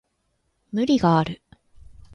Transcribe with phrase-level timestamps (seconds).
[0.71, 1.43] 無理がある